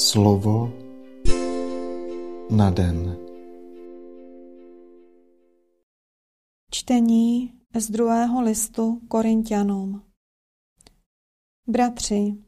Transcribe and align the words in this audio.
Slovo 0.00 0.72
na 2.50 2.70
den. 2.70 3.16
Čtení 6.70 7.52
z 7.78 7.90
druhého 7.90 8.40
listu 8.40 9.00
Korintianům. 9.08 10.02
Bratři, 11.66 12.44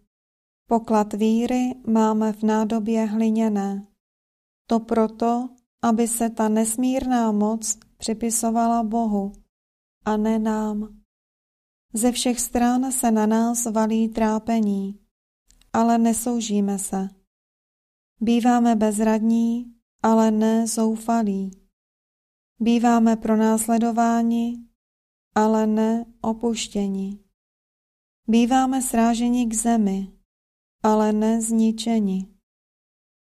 poklad 0.67 1.13
víry 1.13 1.75
máme 1.87 2.33
v 2.33 2.43
nádobě 2.43 3.05
hliněné. 3.05 3.87
To 4.67 4.81
proto, 4.81 5.49
aby 5.83 6.09
se 6.09 6.31
ta 6.31 6.49
nesmírná 6.49 7.33
moc 7.33 7.79
připisovala 7.97 8.83
Bohu 8.83 9.33
a 10.05 10.17
ne 10.17 10.39
nám. 10.39 11.01
Ze 11.95 12.13
všech 12.13 12.41
stran 12.41 12.93
se 12.93 13.11
na 13.11 13.27
nás 13.27 13.67
valí 13.67 14.09
trápení, 14.09 14.99
ale 15.73 15.99
nesoužíme 15.99 16.79
se. 16.79 17.22
Býváme 18.23 18.77
bezradní, 18.77 19.75
ale 20.03 20.31
ne 20.31 20.67
zoufalí. 20.67 21.51
Býváme 22.61 23.17
pronásledováni, 23.17 24.59
ale 25.35 25.67
ne 25.67 26.05
opuštěni. 26.21 27.19
Býváme 28.29 28.83
sráženi 28.83 29.47
k 29.47 29.55
zemi, 29.55 30.13
ale 30.83 31.13
ne 31.13 31.41
zničeni. 31.41 32.29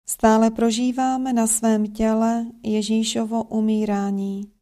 Stále 0.09 0.51
prožíváme 0.51 1.33
na 1.33 1.47
svém 1.47 1.87
těle 1.87 2.47
Ježíšovo 2.63 3.45
umírání, 3.45 4.53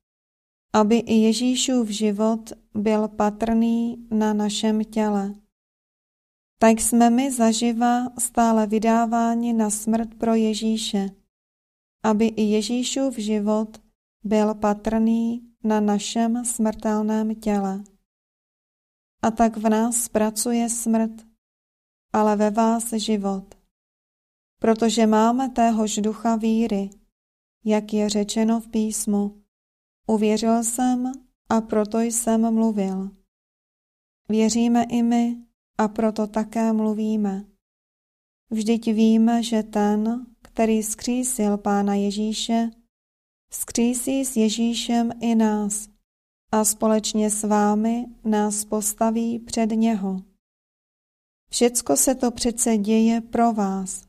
aby 0.73 0.96
i 0.98 1.15
Ježíšův 1.15 1.88
život 1.88 2.52
byl 2.74 3.09
patrný 3.09 4.06
na 4.10 4.32
našem 4.32 4.84
těle. 4.84 5.34
Tak 6.60 6.80
jsme 6.80 7.10
my 7.10 7.32
zaživa 7.32 8.06
stále 8.18 8.66
vydáváni 8.66 9.52
na 9.52 9.70
smrt 9.70 10.14
pro 10.14 10.34
Ježíše, 10.34 11.10
aby 12.02 12.26
i 12.26 12.42
Ježíšův 12.42 13.16
život 13.16 13.82
byl 14.24 14.54
patrný 14.54 15.48
na 15.65 15.80
našem 15.80 16.45
smrtelném 16.45 17.34
těle. 17.34 17.84
A 19.23 19.30
tak 19.30 19.56
v 19.56 19.68
nás 19.68 20.09
pracuje 20.09 20.68
smrt, 20.68 21.10
ale 22.12 22.37
ve 22.37 22.50
vás 22.50 22.93
život. 22.93 23.54
Protože 24.60 25.06
máme 25.06 25.48
téhož 25.48 25.96
ducha 25.96 26.37
víry, 26.37 26.90
jak 27.65 27.93
je 27.93 28.09
řečeno 28.09 28.60
v 28.60 28.68
písmu. 28.68 29.43
Uvěřil 30.06 30.65
jsem 30.65 31.12
a 31.48 31.60
proto 31.60 32.00
jsem 32.00 32.54
mluvil. 32.54 33.10
Věříme 34.28 34.84
i 34.84 35.02
my 35.02 35.48
a 35.79 35.88
proto 35.88 36.26
také 36.26 36.73
mluvíme. 36.73 37.45
Vždyť 38.51 38.93
víme, 38.93 39.43
že 39.43 39.62
ten, 39.62 40.26
který 40.43 40.82
skřísil 40.82 41.59
Pána 41.59 41.95
Ježíše, 41.95 42.71
skřísí 43.52 44.24
s 44.24 44.37
Ježíšem 44.37 45.10
i 45.21 45.34
nás 45.34 45.88
a 46.52 46.65
společně 46.65 47.30
s 47.30 47.45
vámi 47.45 48.06
nás 48.24 48.65
postaví 48.65 49.38
před 49.38 49.66
něho. 49.66 50.23
Všecko 51.51 51.96
se 51.96 52.15
to 52.15 52.30
přece 52.30 52.76
děje 52.76 53.21
pro 53.21 53.52
vás. 53.52 54.09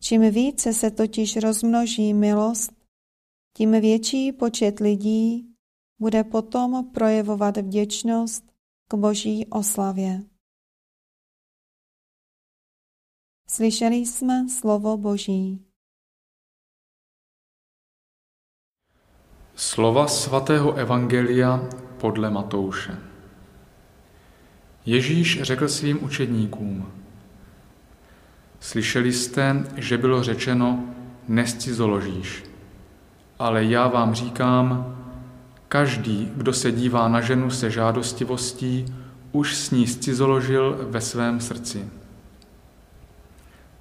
Čím 0.00 0.30
více 0.30 0.72
se 0.72 0.90
totiž 0.90 1.36
rozmnoží 1.36 2.14
milost, 2.14 2.72
tím 3.56 3.72
větší 3.72 4.32
počet 4.32 4.80
lidí 4.80 5.54
bude 6.00 6.24
potom 6.24 6.90
projevovat 6.90 7.56
vděčnost 7.56 8.44
k 8.88 8.94
Boží 8.94 9.46
oslavě. 9.46 10.35
Slyšeli 13.50 13.96
jsme 13.96 14.48
slovo 14.48 14.96
Boží. 14.96 15.60
Slova 19.54 20.08
svatého 20.08 20.74
Evangelia 20.74 21.68
podle 22.00 22.30
Matouše. 22.30 22.98
Ježíš 24.86 25.42
řekl 25.42 25.68
svým 25.68 26.04
učedníkům, 26.04 26.92
slyšeli 28.60 29.12
jste, 29.12 29.66
že 29.76 29.98
bylo 29.98 30.22
řečeno, 30.22 30.84
nescizoložíš, 31.28 32.44
ale 33.38 33.64
já 33.64 33.88
vám 33.88 34.14
říkám, 34.14 34.96
každý, 35.68 36.32
kdo 36.36 36.52
se 36.52 36.72
dívá 36.72 37.08
na 37.08 37.20
ženu 37.20 37.50
se 37.50 37.70
žádostivostí, 37.70 38.84
už 39.32 39.56
s 39.56 39.70
ní 39.70 39.86
scizoložil 39.86 40.78
ve 40.90 41.00
svém 41.00 41.40
srdci. 41.40 41.88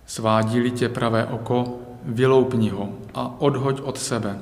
Svádí-li 0.06 0.72
tě 0.72 0.90
pravé 0.90 1.26
oko, 1.26 1.80
vyloupni 2.06 2.70
ho 2.70 2.90
a 3.14 3.42
odhoď 3.42 3.82
od 3.82 3.98
sebe, 3.98 4.40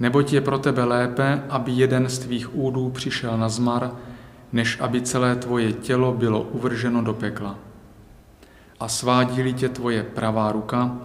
neboť 0.00 0.32
je 0.32 0.40
pro 0.40 0.58
tebe 0.58 0.84
lépe, 0.84 1.42
aby 1.48 1.72
jeden 1.72 2.08
z 2.08 2.18
tvých 2.18 2.56
údů 2.56 2.90
přišel 2.90 3.38
na 3.38 3.48
zmar, 3.48 3.90
než 4.52 4.80
aby 4.80 5.00
celé 5.00 5.36
tvoje 5.36 5.72
tělo 5.72 6.12
bylo 6.12 6.42
uvrženo 6.42 7.02
do 7.02 7.14
pekla. 7.14 7.58
A 8.80 8.88
svádí-li 8.88 9.52
tě 9.52 9.68
tvoje 9.68 10.02
pravá 10.02 10.52
ruka, 10.52 10.96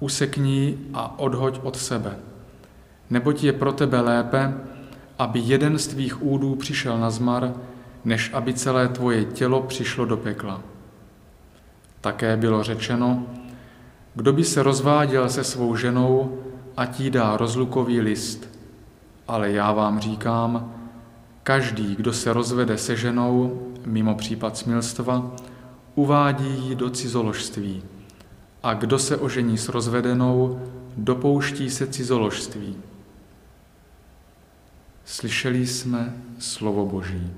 usekni 0.00 0.78
a 0.94 1.18
odhoď 1.18 1.60
od 1.62 1.76
sebe, 1.76 2.16
neboť 3.10 3.44
je 3.44 3.52
pro 3.52 3.72
tebe 3.72 4.00
lépe, 4.00 4.54
aby 5.18 5.40
jeden 5.40 5.78
z 5.78 5.86
tvých 5.86 6.22
údů 6.22 6.54
přišel 6.54 6.98
na 6.98 7.10
zmar, 7.10 7.52
než 8.04 8.30
aby 8.34 8.54
celé 8.54 8.88
tvoje 8.88 9.24
tělo 9.24 9.62
přišlo 9.62 10.04
do 10.04 10.16
pekla. 10.16 10.60
Také 12.08 12.36
bylo 12.36 12.62
řečeno, 12.62 13.26
kdo 14.14 14.32
by 14.32 14.44
se 14.44 14.62
rozváděl 14.62 15.28
se 15.28 15.44
svou 15.44 15.76
ženou, 15.76 16.38
a 16.76 16.84
jí 16.98 17.10
dá 17.10 17.36
rozlukový 17.36 18.00
list. 18.00 18.48
Ale 19.28 19.50
já 19.50 19.72
vám 19.72 20.00
říkám, 20.00 20.74
každý, 21.42 21.96
kdo 21.96 22.12
se 22.12 22.32
rozvede 22.32 22.78
se 22.78 22.96
ženou, 22.96 23.62
mimo 23.86 24.14
případ 24.14 24.56
smilstva, 24.56 25.30
uvádí 25.94 26.68
ji 26.68 26.74
do 26.74 26.90
cizoložství. 26.90 27.82
A 28.62 28.74
kdo 28.74 28.98
se 28.98 29.16
ožení 29.16 29.58
s 29.58 29.68
rozvedenou, 29.68 30.62
dopouští 30.96 31.70
se 31.70 31.86
cizoložství. 31.86 32.76
Slyšeli 35.04 35.66
jsme 35.66 36.14
slovo 36.38 36.86
Boží. 36.86 37.32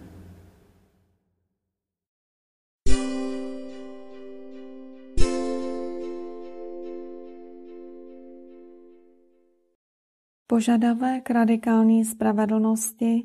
Požadavek 10.61 11.31
radikální 11.31 12.05
spravedlnosti 12.05 13.23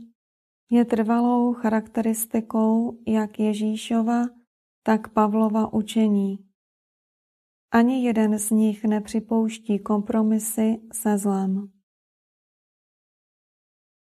je 0.69 0.85
trvalou 0.85 1.53
charakteristikou 1.53 3.00
jak 3.07 3.40
Ježíšova, 3.40 4.25
tak 4.84 5.13
Pavlova 5.13 5.74
učení. 5.74 6.40
Ani 7.72 8.06
jeden 8.06 8.40
z 8.40 8.51
nich 8.51 8.84
nepřipouští 8.84 9.79
kompromisy 9.79 10.81
se 10.94 11.18
zlem. 11.18 11.72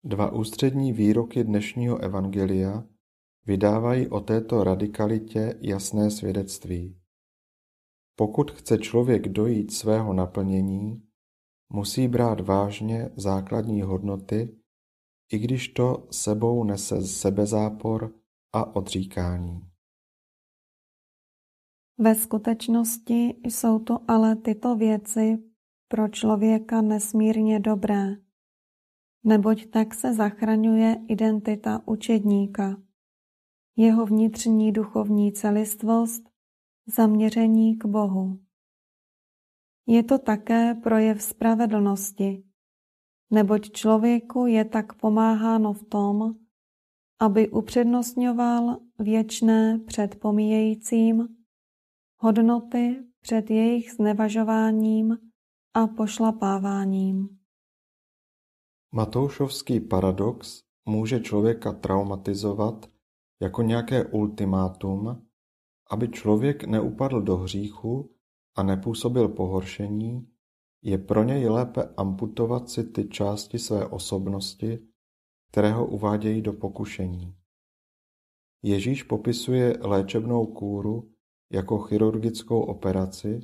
Dva 0.05 0.33
ústřední 0.33 0.93
výroky 0.93 1.45
dnešního 1.45 1.99
evangelia 1.99 2.85
vydávají 3.47 4.09
o 4.09 4.21
této 4.21 4.65
radikalitě 4.65 5.59
jasné 5.61 6.11
svědectví. 6.11 7.01
Pokud 8.17 8.51
chce 8.51 8.79
člověk 8.79 9.29
dojít 9.29 9.73
svého 9.73 10.13
naplnění, 10.13 11.03
musí 11.73 12.09
brát 12.09 12.41
vážně 12.41 13.11
základní 13.17 13.83
hodnoty, 13.83 14.59
i 15.33 15.39
když 15.39 15.69
to 15.69 16.09
sebou 16.11 16.65
nese 16.65 17.03
sebezápor 17.03 18.15
a 18.53 18.77
odříkání. 18.77 19.61
Ve 21.99 22.15
skutečnosti 22.15 23.41
jsou 23.45 23.79
to 23.79 23.99
ale 24.09 24.37
tyto 24.37 24.77
věci 24.77 25.39
pro 25.89 26.09
člověka 26.09 26.83
nesmírně 26.83 27.61
dobré, 27.61 28.17
neboť 29.25 29.67
tak 29.67 29.95
se 29.95 30.15
zachraňuje 30.15 31.05
identita 31.09 31.83
učedníka, 31.87 32.83
jeho 33.77 34.07
vnitřní 34.07 34.73
duchovní 34.73 35.33
celistvost, 35.33 36.23
zaměření 36.87 37.79
k 37.79 37.85
Bohu. 37.85 38.39
Je 39.87 40.03
to 40.03 40.19
také 40.19 40.75
projev 40.75 41.23
spravedlnosti, 41.23 42.45
neboť 43.31 43.71
člověku 43.71 44.47
je 44.47 44.65
tak 44.65 44.95
pomáháno 44.95 45.73
v 45.73 45.85
tom, 45.85 46.35
aby 47.21 47.49
upřednostňoval 47.49 48.79
věčné 48.99 49.79
před 49.87 50.21
pomíjejícím, 50.21 51.29
hodnoty 52.19 53.05
před 53.21 53.51
jejich 53.51 53.93
znevažováním 53.93 55.19
a 55.75 55.87
pošlapáváním. 55.87 57.39
Matoušovský 58.93 59.81
paradox 59.81 60.63
může 60.85 61.21
člověka 61.21 61.73
traumatizovat 61.73 62.91
jako 63.43 63.63
nějaké 63.63 64.05
ultimátum, 64.05 65.27
aby 65.91 66.09
člověk 66.09 66.65
neupadl 66.65 67.23
do 67.23 67.37
hříchu 67.37 68.14
a 68.55 68.63
nepůsobil 68.63 69.29
pohoršení, 69.29 70.29
je 70.83 70.99
pro 70.99 71.25
něj 71.25 71.49
lépe 71.49 71.83
amputovat 71.97 72.71
si 72.71 72.85
ty 72.85 73.09
části 73.09 73.59
své 73.59 73.87
osobnosti, 73.87 74.79
které 75.51 75.73
ho 75.73 75.87
uvádějí 75.87 76.43
do 76.43 76.53
pokušení. 76.53 77.35
Ježíš 78.63 79.03
popisuje 79.03 79.79
léčebnou 79.81 80.47
kůru 80.47 81.13
jako 81.53 81.79
chirurgickou 81.79 82.61
operaci, 82.61 83.41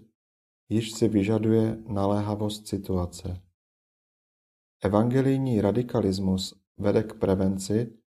již 0.68 0.92
si 0.92 1.08
vyžaduje 1.08 1.82
naléhavost 1.88 2.68
situace. 2.68 3.42
Evangelijní 4.82 5.60
radikalismus 5.60 6.62
vede 6.78 7.02
k 7.02 7.18
prevenci, 7.18 7.98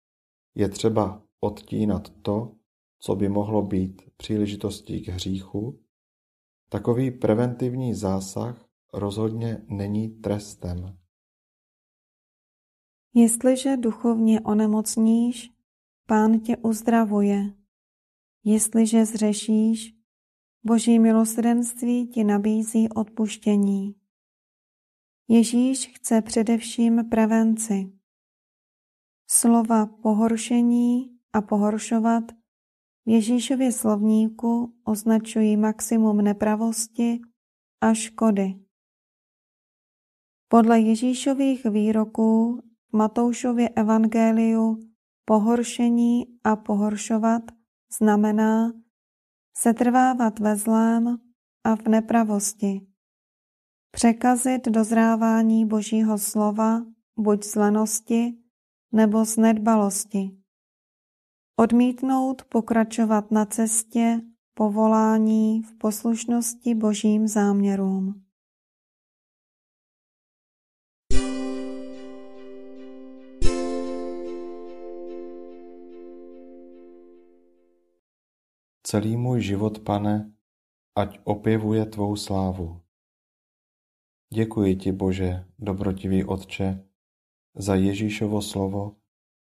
je 0.56 0.70
třeba 0.70 1.24
odtínat 1.40 2.10
to, 2.10 2.56
co 3.00 3.16
by 3.16 3.30
mohlo 3.30 3.62
být 3.62 4.02
příležitostí 4.18 5.02
k 5.02 5.08
hříchu, 5.08 5.83
takový 6.74 7.12
preventivní 7.12 7.94
zásah 7.94 8.70
rozhodně 8.94 9.66
není 9.70 10.10
trestem. 10.10 10.98
Jestliže 13.14 13.78
duchovně 13.78 14.42
onemocníš, 14.42 15.52
Pán 16.08 16.40
tě 16.40 16.58
uzdravuje. 16.58 17.54
Jestliže 18.44 19.06
zřešíš, 19.06 19.96
Boží 20.64 21.00
milosrdenství 21.00 22.08
ti 22.08 22.24
nabízí 22.24 22.90
odpuštění. 22.90 23.96
Ježíš 25.28 25.92
chce 25.96 26.22
především 26.22 27.10
prevenci. 27.10 27.94
Slova 29.28 29.86
pohoršení 29.86 31.18
a 31.34 31.42
pohoršovat 31.42 32.24
v 33.06 33.10
Ježíšově 33.10 33.72
slovníku 33.72 34.74
označují 34.84 35.58
maximum 35.58 36.18
nepravosti 36.18 37.20
a 37.82 37.94
škody. 37.94 38.56
Podle 40.48 40.80
Ježíšových 40.80 41.66
výroků 41.66 42.62
v 42.94 42.98
Matoušově 42.98 43.70
evangeliu 43.70 44.80
pohoršení 45.26 46.26
a 46.44 46.56
pohoršovat 46.56 47.42
znamená 48.00 48.74
setrvávat 49.58 50.40
ve 50.40 50.56
zlém 50.56 51.18
a 51.64 51.76
v 51.76 51.88
nepravosti. 51.88 52.88
Překazit 53.92 54.66
dozrávání 54.66 55.66
Božího 55.66 56.18
slova 56.18 56.86
buď 57.20 57.44
z 57.44 57.56
lenosti 57.56 58.38
nebo 58.92 59.26
z 59.26 59.38
nedbalosti. 59.38 60.43
Odmítnout 61.56 62.42
pokračovat 62.50 63.32
na 63.32 63.46
cestě 63.46 64.22
povolání 64.54 65.62
v 65.62 65.78
poslušnosti 65.78 66.76
Božím 66.76 67.28
záměrům. 67.28 68.26
Celý 78.84 79.18
můj 79.18 79.42
život, 79.42 79.80
pane, 79.80 80.34
ať 80.96 81.20
opěvuje 81.24 81.86
tvou 81.86 82.16
slávu. 82.16 82.82
Děkuji 84.34 84.76
ti, 84.76 84.92
Bože, 84.92 85.46
dobrotivý 85.60 86.24
Otče, 86.24 86.88
za 87.56 87.76
Ježíšovo 87.76 88.42
slovo, 88.42 88.96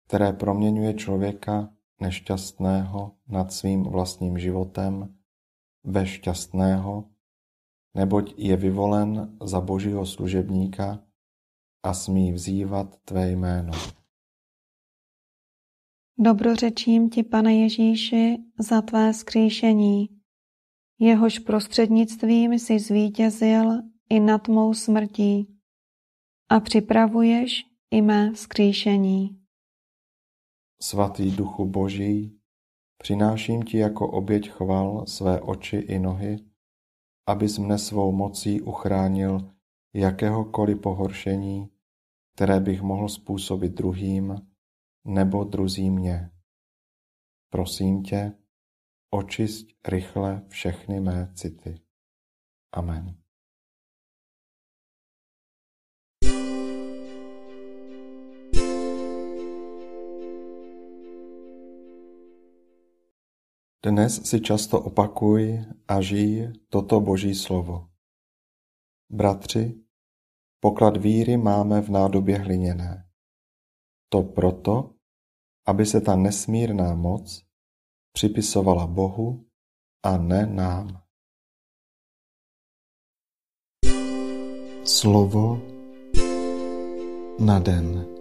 které 0.07 0.33
proměňuje 0.33 0.93
člověka 0.93 1.76
nešťastného 1.99 3.11
nad 3.27 3.53
svým 3.53 3.83
vlastním 3.83 4.37
životem 4.37 5.15
ve 5.83 6.05
šťastného, 6.05 7.09
neboť 7.95 8.33
je 8.37 8.55
vyvolen 8.57 9.37
za 9.41 9.61
Božího 9.61 10.05
služebníka 10.05 10.99
a 11.83 11.93
smí 11.93 12.31
vzývat 12.31 12.99
tvé 13.05 13.31
jméno. 13.31 13.73
Dobrořečím 16.19 17.09
ti, 17.09 17.23
pane 17.23 17.55
Ježíši, 17.55 18.37
za 18.59 18.81
tvé 18.81 19.13
skříšení, 19.13 20.09
jehož 20.99 21.39
prostřednictvím 21.39 22.59
si 22.59 22.79
zvítězil 22.79 23.81
i 24.09 24.19
nad 24.19 24.47
mou 24.47 24.73
smrtí 24.73 25.47
a 26.49 26.59
připravuješ 26.59 27.65
i 27.91 28.01
mé 28.01 28.35
skříšení. 28.35 29.46
Svatý 30.81 31.35
Duchu 31.35 31.65
Boží, 31.65 32.39
přináším 32.97 33.63
ti 33.63 33.77
jako 33.77 34.11
oběť 34.11 34.49
chval 34.49 35.05
své 35.07 35.41
oči 35.41 35.77
i 35.77 35.99
nohy, 35.99 36.39
abys 37.27 37.57
mne 37.57 37.77
svou 37.77 38.11
mocí 38.11 38.61
uchránil 38.61 39.53
jakéhokoliv 39.93 40.81
pohoršení, 40.81 41.69
které 42.35 42.59
bych 42.59 42.81
mohl 42.81 43.09
způsobit 43.09 43.71
druhým, 43.71 44.47
nebo 45.05 45.43
druzí 45.43 45.89
mě. 45.89 46.31
Prosím 47.49 48.03
tě, 48.03 48.33
očist 49.09 49.67
rychle 49.87 50.45
všechny 50.47 50.99
mé 50.99 51.31
city. 51.33 51.81
Amen. 52.71 53.26
Dnes 63.87 64.19
si 64.27 64.43
často 64.43 64.83
opakuj 64.83 65.63
a 65.87 66.03
žij 66.03 66.51
toto 66.67 66.99
Boží 66.99 67.31
slovo. 67.31 67.87
Bratři, 69.07 69.79
poklad 70.59 70.97
víry 70.97 71.37
máme 71.37 71.81
v 71.81 71.89
nádobě 71.89 72.37
hliněné. 72.37 73.07
To 74.09 74.23
proto, 74.23 74.91
aby 75.65 75.85
se 75.85 76.01
ta 76.01 76.15
nesmírná 76.15 76.95
moc 76.95 77.43
připisovala 78.11 78.87
Bohu 78.87 79.45
a 80.03 80.17
ne 80.17 80.45
nám. 80.45 81.03
Slovo 84.83 85.61
na 87.39 87.59
den. 87.59 88.16